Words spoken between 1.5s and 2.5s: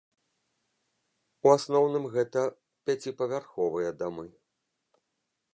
асноўным гэта